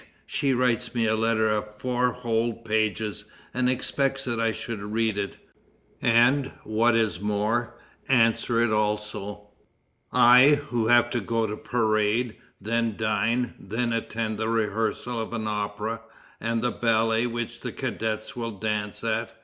she 0.25 0.51
writes 0.51 0.95
me 0.95 1.05
a 1.05 1.13
letter 1.15 1.51
of 1.51 1.75
four 1.77 2.09
whole 2.11 2.53
pages, 2.53 3.25
and 3.53 3.69
expects 3.69 4.23
that 4.23 4.39
I 4.39 4.51
should 4.51 4.81
read 4.81 5.15
it, 5.15 5.37
and, 6.01 6.51
what 6.63 6.95
is 6.95 7.19
more, 7.21 7.75
answer 8.09 8.59
it 8.61 8.71
also; 8.71 9.49
I, 10.11 10.55
who 10.69 10.87
have 10.87 11.11
to 11.11 11.19
go 11.21 11.45
to 11.45 11.55
parade, 11.55 12.35
then 12.59 12.95
dine, 12.97 13.53
then 13.59 13.93
attend 13.93 14.39
the 14.39 14.49
rehearsal 14.49 15.21
of 15.21 15.33
an 15.33 15.45
opera, 15.45 16.01
and 16.39 16.63
the 16.63 16.71
ballet 16.71 17.27
which 17.27 17.59
the 17.59 17.71
cadets 17.71 18.35
will 18.35 18.57
dance 18.57 19.03
at. 19.03 19.37